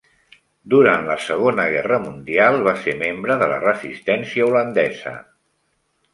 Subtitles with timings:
[0.73, 5.17] Durant la Segona Guerra Mundial va ser membre de la resistència holandesa.